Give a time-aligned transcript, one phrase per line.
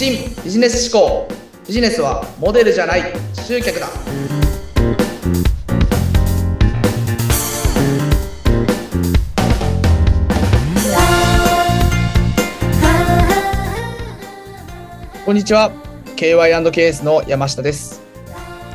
[0.00, 1.28] 新ビジネス思考
[1.68, 3.02] ビジネスはモデルじゃない
[3.34, 3.86] 集客だ
[15.26, 15.70] こんにちは
[16.16, 18.00] KY&KS の山下です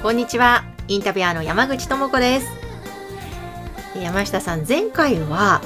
[0.04, 0.64] こんにちは。
[0.88, 2.48] インタビュアーの山口智子です。
[4.00, 5.64] 山下さん、前回は、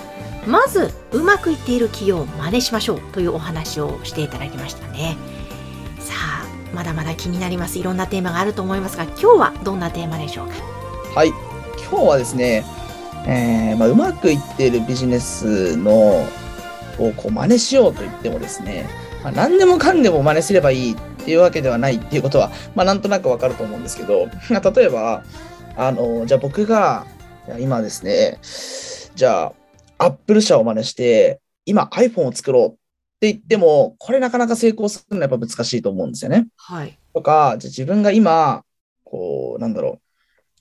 [0.47, 5.17] まず、うまくいっている企業を真似しましょうというお話をしていただきましたね。
[6.73, 7.79] まだまだ気になります。
[7.79, 10.55] いろんなテーマがあると思いますが、今日はどんなテーマでしょうか？
[11.15, 11.29] はい
[11.89, 12.63] 今日はですね、
[13.25, 15.91] えーまあ、うまくいっているビジネスの
[16.99, 18.87] をこう真似しようと言ってもですね、
[19.23, 20.95] まあ、何でもかんでも真似すればいいっ
[21.25, 25.23] ていうわけではないっていうことは、まあ、なんとなくわかると思うんですけど、まあ例えば、
[25.75, 27.05] あの、じゃあ僕が、
[27.59, 28.37] 今ですね、
[29.15, 29.53] じゃ
[29.97, 32.78] あ、アップル社を真似して、今 iPhone を作ろう
[33.19, 36.47] って言っても、これなかなか成功するのはやっぱ難しいと思うんですよね。
[36.55, 36.97] はい。
[37.13, 38.63] とか、じゃあ自分が今、
[39.03, 40.01] こう、なんだろう、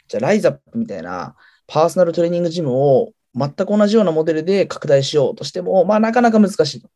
[0.08, 1.36] じゃあライザップみたいな
[1.68, 6.90] パーソナルトレーニングジムを全く同じようなモデルで拡大しようとしても、まあなかなか難しいと。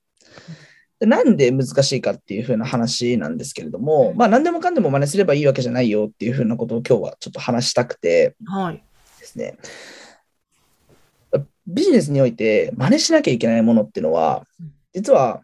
[0.98, 8.82] でなんで難しいかっていう風な話なんですけれども、まあ何でもかんでも真似すればいいわけじゃないよっていう風なことを今日はちょっと話したくてはい。
[9.20, 9.58] ですね。
[11.66, 15.42] ビジネスにおいて真似しなきゃいけないものっていうのはうん、実は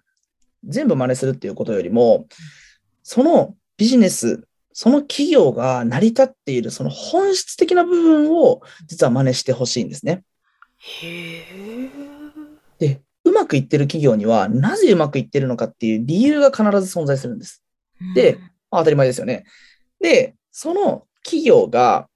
[0.68, 2.26] 全部真似するっていうことよりも、
[3.02, 10.22] そのビジネス、その企業が成り立っているその本質的な部分を実は真似してほしいんですね。
[10.78, 11.90] へえ。
[12.78, 17.64] で、うまくいってる企業にはなぜうまくいってるのかっていう理由が必ず存在するんです。
[18.14, 18.38] で
[18.70, 19.44] 当たり前ですよね。
[20.00, 22.08] で、その企業が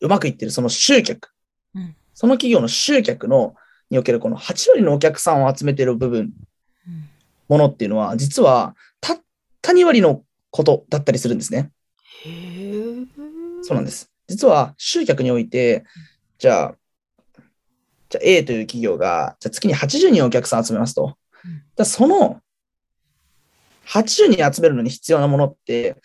[0.00, 1.30] うまくいってるその集客、
[1.74, 3.54] うんその企業の集客の
[3.90, 6.30] におけるこの8割のお客さんを集めている部分、うん
[7.52, 9.20] ものっていうのは、実はたっ
[9.60, 11.70] た2割のことだったりするんですね。
[12.24, 12.94] へえ。
[13.62, 14.10] そうなんです。
[14.26, 15.84] 実は集客において、
[16.38, 16.74] じゃあ、
[18.08, 21.16] じゃあ A という企業が、じゃあ月に80人お客さん集めますと。
[21.44, 22.40] うんじゃあその
[23.86, 25.96] 80人集めるのに必要なものって、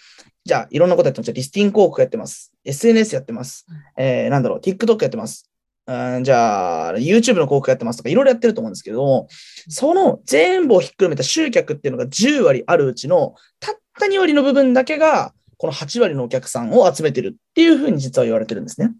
[0.43, 1.25] じゃあいろんなことやってます。
[1.25, 2.51] じゃあリスティング広告やってます。
[2.65, 3.65] SNS やってます。
[3.97, 5.49] えー、なんだろう、TikTok やってます。
[5.87, 9.27] うんじゃあ、YouTube の広告やってますとか、いろいろやってると思うんですけども、
[9.69, 18.93] その全部をひっくるめた集客っていうのが10割あるうちの、たった2割の部分だけが、この8割のお客さんを集めてるっていうふうに実は言われてるんですね。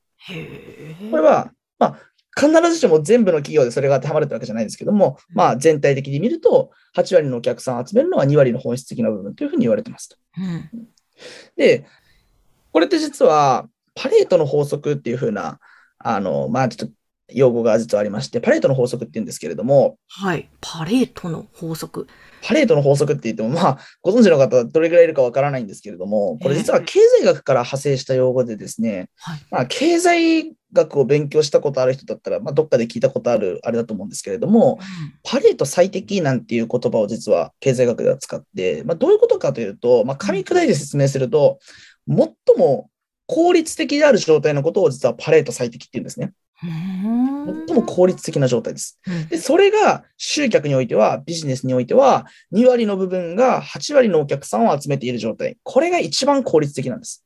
[1.12, 2.00] これは、まあ、
[2.40, 10.16] 必ずしも全部の企業でそれが当てはまるってわけじゃないんですけども、まあ、全体的に見ると、8割のお客さんを集めるのは2割の本質的な部分というふうに言われてますと。
[10.38, 10.69] うん。
[11.58, 11.86] で、
[12.72, 15.59] これって実は、パレートの法則っていうふうな、
[16.00, 16.94] あの、まあ、ちょっと
[17.30, 20.50] 用語が実はありまして、パレートの法則って言うんですけれども、はい。
[20.62, 22.08] パレートの法則。
[22.41, 29.40] パレートの法則って言っても、まあ、ご存知の方はどれぐらいいるかわからないんですけれども、これ実は経済学から派生した用語でですね、はい。
[29.52, 34.80] まあ、経済学を勉強したことある人だったら、まあ、どっかで聞いたことあるあれだと思うんですけれども、
[35.24, 41.59] パレート最適なんていう言葉を実は経済学では使って、まあ、どういうことかというと、まあ、噛み砕いて説明すると、
[42.07, 42.90] 最も
[43.27, 46.31] 効率的である状態のことを実はパレート最適っていうんですね。
[46.63, 47.65] うん。
[47.67, 48.99] 最も効率的な状態です。
[49.07, 55.57] うんで、それが集客においては、ビジネスにおいては、2割の部分が8割のお客さんを集めている状態。
[55.63, 57.23] これが一番効率的なんです。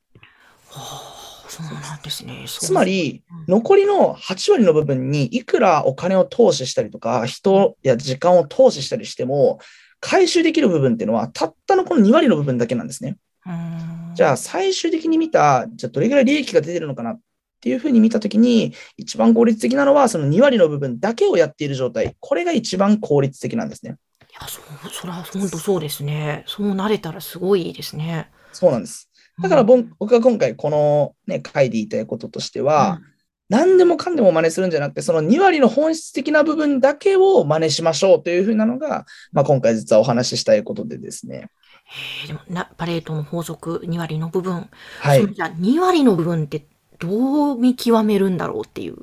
[0.68, 2.44] はあ、そうなんですね。
[2.46, 9.60] つま、りうん、残りの8割の部分にいくらお金を投資したりとか、人や時間を投資したりしても、
[10.00, 13.16] 回収できる部分っていうのは、たったのこの2割の部分だけなんですね。
[13.46, 17.20] うんじゃあ、最終的に見た、じゃあどれぐらい利益が出てるのかなっ
[17.60, 22.16] ていうふうに見たときに、一番効率的なのは、その2割の部分だけをやっている状態。
[22.20, 23.96] これが一番効率的なんですね。
[24.20, 26.44] いや、そう、それは本当そうですね。
[26.46, 28.30] そうなれたらすごいいいですね。
[28.52, 29.10] そうなんです。
[29.42, 33.00] だからぼん僕が今回この、ね、回で言いたいこととしては、
[33.48, 41.48] 何でもかんでも真似するんじゃなくて、その2割の本質的な部分だけを真似しましょうというふうなのが、まあ、今回実はお話ししたいことでですね。
[41.92, 44.68] へえでもなパレートの法則2割の部分、
[45.00, 45.32] はいその。
[45.32, 46.66] じゃあ2割の部分って
[46.98, 48.98] どう見極めるんだろうっていう。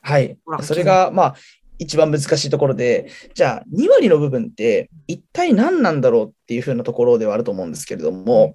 [0.00, 0.62] はいほら。
[0.62, 1.34] それが、まあ、
[1.78, 8.54] 一番難しいところで、じゃあ、2割の部分って一体何なんだろうっていうふうなところではあると思うんですけれども、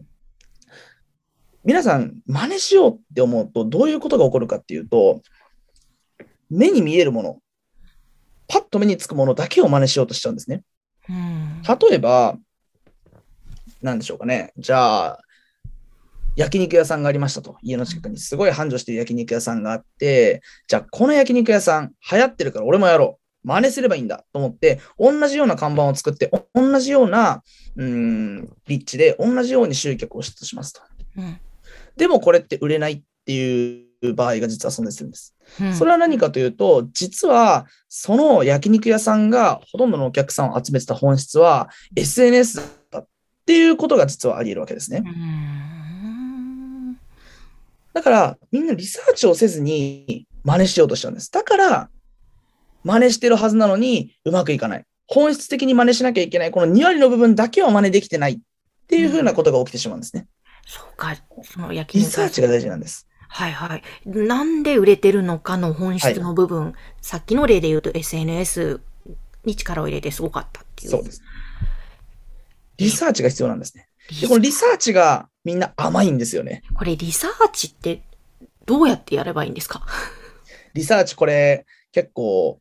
[1.64, 5.22] 皆さん、真似しようって思うと、どういうことが起こるかっていうと、
[6.50, 7.40] 目に見えるもの、
[8.48, 10.64] パッと目につくものだけを真似しようとしちゃうんですね。
[11.10, 11.62] うん。
[11.64, 12.38] 例えば、
[13.82, 14.54] なんでしょうかね。
[14.58, 15.20] じゃあ、
[16.36, 17.58] 焼肉屋さんがありましたと。
[17.64, 23.48] 家の近くにすごい繁盛してる焼肉屋さんがあって、じゃあこの焼肉屋さん流行ってるから俺もやろう。
[23.48, 27.44] 真似すればいいんだと思って、同じような看板を作って、お同じような、
[27.78, 30.82] うん、立地で同じように集客をししますと。
[31.18, 31.40] うん
[31.96, 35.36] でもこれって売れないっていう場合が実は存在するんです。
[35.60, 43.08] うんそれは何かというと、実はその焼肉屋さんがほとんどのお客さんを集めてた本質は SNS だった
[43.48, 45.04] っていうことが実はあり得るわけですね。
[45.06, 46.98] うん
[47.94, 51.32] だからみんなリサーチをせずに真似しようとしちゃうんです。
[51.32, 51.90] だから
[52.84, 54.84] 真似してるはずなのにうまくいかない。
[55.08, 58.40] 本質的に真似しなきゃいけないこの2割の部分だけは真似できてないっ
[58.88, 60.28] ていうふうなことが起きてしまうんですね。
[60.68, 63.08] そうか、その焼リ肉サーチが大事なんです。
[63.30, 63.84] はいはい。
[64.06, 68.82] なんで売れてるのかの本質の部分、さっきの例で言うと SNS
[69.46, 70.92] に力を入れてすごかったっていう。
[70.92, 71.24] そうです。
[72.78, 73.88] リサーチが必要なんですね。
[74.22, 76.62] で、このリサーチがみんな甘いんですよね。
[76.76, 78.02] これリサーチって
[78.66, 79.86] どうやってやればいいんですか？
[80.74, 82.60] リサーチこれ結構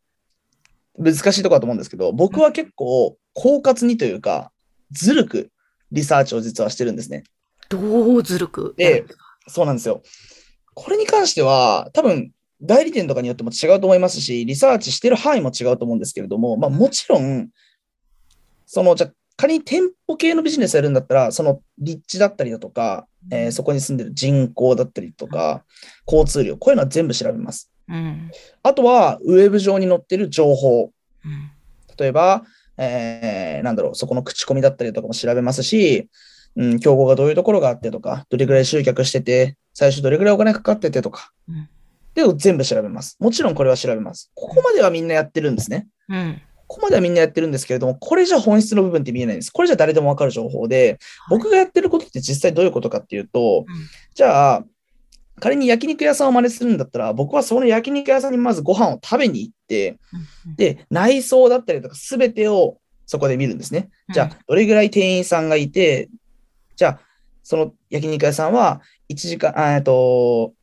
[0.98, 4.50] 難しいところだと思うんですけど、僕は結構狡猾にというか、
[4.90, 5.50] ずるく
[5.92, 7.24] リサーチを実はしてるんですね。
[7.68, 7.78] ど
[8.14, 9.04] うずるくで
[9.48, 10.02] そうなんですよ。
[10.74, 17.48] これに関しては、多分代理店とかによっても違うと思いますし、リサーチしてる範囲も違うと思うんですけれども、まあもちろん、
[18.66, 25.64] その、じゃあ仮に店舗系のビジネスやるんだったら、その立地だったりだとか、えーそこに住んでる人口だったりとか、
[26.06, 27.70] 交通量、こういうのは全部調べます。
[27.88, 28.30] うん。
[28.62, 30.90] あとは、ウェブ上に載ってる情報。
[31.24, 31.50] うん。
[31.98, 32.44] 例えば、
[32.78, 36.08] えーなんだろう、そこの口コミだったりとかも調べますし、
[36.56, 41.68] うん、競合がどういうところがあってとか、どれぐらい集客してて、最初どれぐらいお金かかっててとか、うん
[42.16, 43.18] で、全部調べます。
[43.20, 44.30] もちろんこれは調べます。
[44.34, 45.86] ここまではみんなやってるんですね。
[46.08, 46.40] うん。
[46.68, 49.50] ここまではみんなやってるんですけれども、これじゃ本質の部分って見えないんです。
[49.50, 50.98] これじゃ誰でもわかる情報で、
[51.30, 53.76] 僕がやってることって実際どういうことかっていうと、うん
[54.14, 54.64] じゃあ、
[55.40, 59.98] 仮に焼肉屋さんを真似するんだったら、僕はその焼肉屋さんにまずご飯を食べに行って、
[60.46, 63.90] うんで、内装だったりとかすべてをそこで見るんですね。
[64.12, 66.08] じゃうんあ、どれぐらい店員さんがいて、
[66.76, 67.00] じゃあ、
[67.42, 70.54] その焼肉屋さんは1時間、あえっと、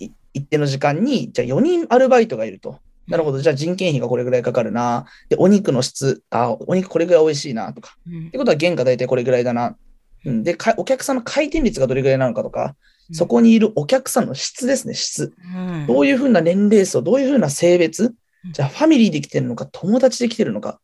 [0.00, 2.80] い一定の時間に、じゃあ4人アルバイトがいると。
[3.08, 3.40] なるほど。
[3.40, 5.06] じゃあ人件費がこれぐらいかかるな。
[5.28, 7.96] で、お肉の質、あ、お肉これぐらい美味しいなとか。
[8.06, 9.76] うんってことは原価大体これぐらいだな。
[10.24, 12.76] うん、で、かお客さんの回転率がどれぐらいなのかとか、
[13.12, 15.32] そこにいるお客さんの質ですね、質。
[15.54, 18.14] うんどういうふうな年齢層、どういうふうな性別
[18.44, 20.80] うん、じゃあファミリーで来てるのか、友達で来てるのか、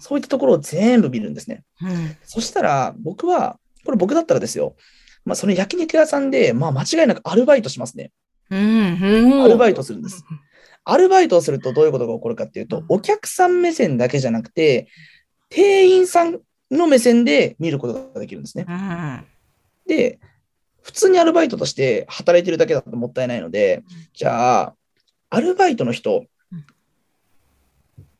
[0.00, 1.62] そういったところを全部見るんですね。
[1.82, 4.74] うんそしたら、僕は、これ僕だったらですよ、
[5.24, 8.10] まあ、その焼肉屋さんで、まあ、間違いなくアルバイトしますね。
[8.50, 10.24] うんうんアルバイトするんです。
[10.88, 14.86] アルバイトをするとどういうことが起こるかっていうと、お客さん目線だけじゃなくて、
[15.48, 16.40] 店員さん
[16.70, 18.66] の目線で見ることができるんですね。
[18.68, 19.24] うん。
[19.88, 20.20] で、
[20.82, 23.82] 普通にアルバイトとして働いてるだけだともったいないので、
[24.14, 24.74] じゃあ、
[25.28, 26.64] アルバイトの人うん。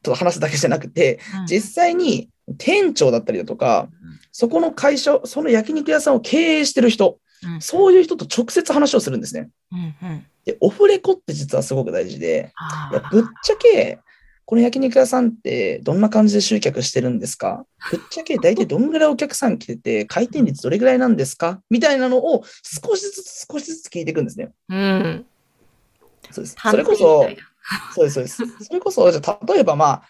[0.02, 3.88] と話すだけじゃなくて、実際に店長だったりだとか、
[4.32, 9.50] そこの会社、その焼肉屋さんを経営してる人、うんそういう人と直接話をするんですね。
[9.72, 12.52] うんうんで、オフレコって実はすごく大事で、
[12.92, 13.98] いやぶっちゃけ、
[14.44, 17.66] この焼肉屋さんってどんな感じで集客してるんですか？
[17.90, 21.60] ぶっちゃけ大体どんぐらいお客さん来てて、回転率どれぐらいなんですか？
[21.68, 24.50] みたいなのを少しずつ少しずつ聞いていくんですね。
[24.68, 25.26] うん
[26.30, 26.56] そうです。
[26.60, 27.28] それこそ、
[27.94, 28.42] そうです、そうです。
[28.66, 30.02] それこそ、じゃあ例えばまあ、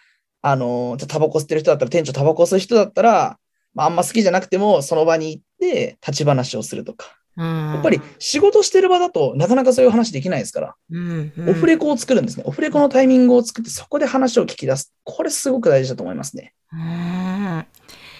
[0.43, 3.39] あのーじゃあタバコ吸ってる人だったら、店長タバコ吸う人だったら、
[3.75, 7.07] まあ、あんま好きじゃなくても、その場に行って立ち話をするとか。
[7.37, 10.75] ややっぱり仕事してる場だとなかなかそういう話できないですから。
[10.91, 12.45] うんうんオフレコを作るんですね。
[12.47, 14.93] オフレコのタイミングを作って、そこで話を聞き出す。
[15.05, 16.55] これすごく大事だと思いますね。
[16.73, 17.67] うん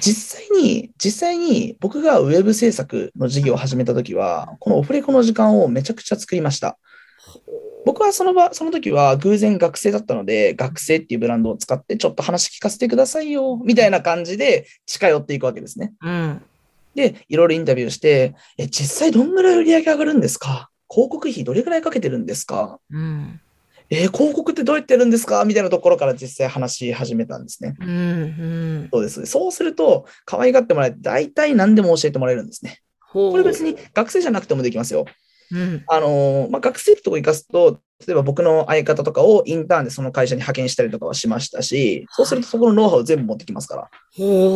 [0.01, 6.79] 実際に、実際に僕がウェブ制作の事業を始めたときは、このオフレコの時間をめちゃくちゃ作りました。
[7.87, 15.93] 僕はその場、その時は偶然学生だったので、学生っていうブランドを使ってちょっと話聞かせてくださいよ、みたいな感じで近寄っていくわけですね。
[16.03, 16.43] うん
[16.97, 20.71] で、いろいろインタビューして、え、実際どんぐらい売り上げ上がるんですか？
[20.91, 22.81] 広告費どれぐらいかけてるんですか？
[22.91, 23.41] うん
[23.89, 25.45] えー広告ってどうやってやるんですか？
[25.45, 27.77] みたいなところから実際話し始めたんですね。
[27.81, 29.27] うんうんそうです。
[29.27, 32.81] そうすると、可愛がってもらえて、大体何でも教えてもらえるんですね。
[33.13, 35.05] これ別に学生じゃなくてもできますよ。
[35.53, 43.91] うんあのーまあ、学生ってとこ行かすと、例えば僕の相方とかをインターンでその会社に派遣したりとかはしましたし、そうするとそこのノウハウ全部持ってきますから。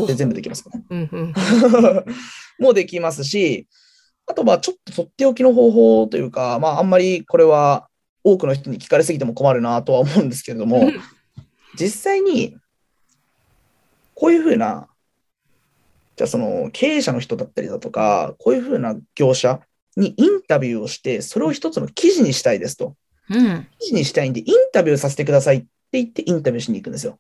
[0.07, 0.85] で全部できますからね。
[0.91, 1.35] うんうん
[2.61, 3.67] もうできますし、
[4.27, 7.89] あと、まあ、ちょっととっておきの方法というか、まあ、あんまりこれは
[8.23, 10.91] 多くの人に聞かれすぎても困るなとは思うんですけれども、
[11.79, 12.57] 実際に、
[14.15, 14.89] こういうふうな、
[16.17, 19.61] じゃあその経営者の人だったりだとか、こういうふうな業者
[19.97, 22.97] にインタビューをして、それを一つの記事にしたいですと。
[23.29, 27.19] うん記事にしたいんで、インタビューさせてくださいって言ってインタビューしに行くんですよ。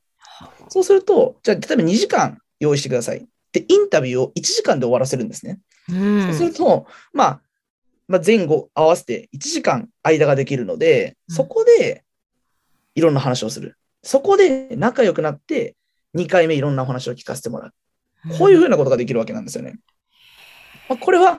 [0.68, 3.26] そうすると、じゃあ、例えば2時間用意してください。
[3.52, 5.60] で、インタビューを1時間で終わらせるんですね。
[5.88, 7.40] うんそうすると、まあ、
[8.08, 12.04] まあ、前後合わせて1時間間ができるので、うんそこで
[12.94, 13.76] いろんな話をする。
[14.02, 15.76] そこで仲良くなって、
[16.16, 17.72] 2回目いろんなお話を聞かせてもらう。
[18.36, 19.78] こういうふうなことができるわけなんですよね。
[20.88, 21.38] まあ、これは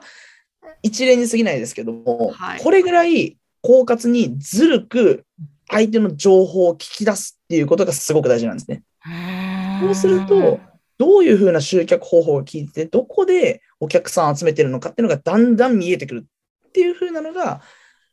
[0.82, 5.24] 一例に過ぎないですけども、はいこれぐらい狡猾にずるく
[5.68, 8.82] 相手の情報を聞き出すっていうことがすごく大事なんですね。
[9.06, 10.60] うんそうすると、
[10.98, 16.26] どういうふうな集客方法を聞いて、どこでお客さんを集めてるのかっていうのがだんだん見えてくる
[16.68, 17.62] っていうふうなのが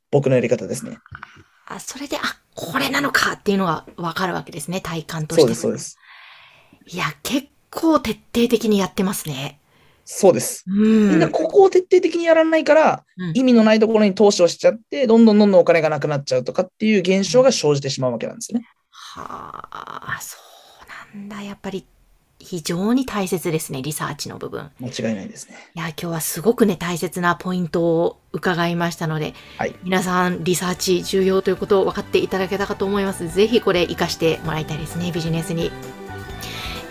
[0.09, 0.97] 僕のやり方ですね。
[1.67, 2.21] あ、それで、あ、
[2.55, 5.41] これなのかっていうのがわかるわけですね、体感として。
[5.41, 5.97] そうです、そうです。
[6.87, 9.58] いや、結構徹底的にやってますね。
[10.11, 10.65] そうです。
[10.67, 11.09] うん。
[11.11, 18.63] みんなここを徹底的にやらないから、うん意味のないところに投資をしちゃって、どんどんどんどんお金がなくなっちゃうとかっていう現象が生じてしまうわけなんですね。
[18.89, 20.37] はあ、そ
[21.13, 21.43] うなんだ。
[21.43, 21.85] やっぱり、
[22.39, 24.71] 非常に大切ですね、リサーチの部分。
[24.79, 25.55] 間違いないですね。
[25.75, 29.75] いや、今日はすごくね、大切なポイントを伺いましたので、はい。
[29.83, 33.29] 皆さん、リサーチ重要ということを分かっていただけたかと思います。
[33.29, 35.71] ぜひこれ活かしてもらいたいですね、ビジネスに。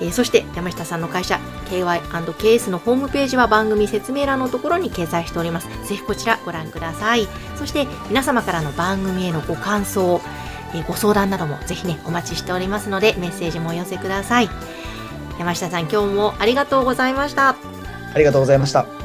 [0.00, 1.40] えそして、山下さんの会社、
[1.70, 5.68] KY&KS のホームページは番組説明欄のところに掲載しております。
[5.88, 7.26] ぜひこちらご覧ください。
[7.56, 10.20] そして、皆様からの番組へのご感想、
[10.74, 14.48] えご相談などもぜひね、お待ちしておりますので、メッセージもお寄せください。
[15.38, 17.50] 山下さん、今日もありがとうございました。
[17.50, 18.97] ありがとうございました。